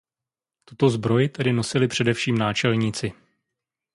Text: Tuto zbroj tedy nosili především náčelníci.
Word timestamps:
Tuto 0.65 0.89
zbroj 0.89 1.29
tedy 1.29 1.53
nosili 1.53 1.87
především 1.87 2.37
náčelníci. 2.37 3.11